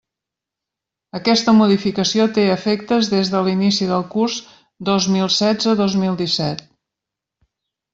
[1.19, 4.41] Aquesta modificació té efectes des de l'inici del curs
[4.93, 6.69] dos mil setze-dos mil disset.